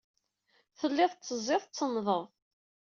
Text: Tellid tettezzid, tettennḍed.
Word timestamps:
Tellid 0.79 1.11
tettezzid, 1.11 1.61
tettennḍed. 1.65 2.23